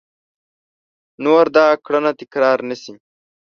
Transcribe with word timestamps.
نور 1.23 1.45
دا 1.55 1.67
کړنه 1.85 2.11
تکرار 2.19 2.57
نه 2.69 2.75
شي! 2.81 2.93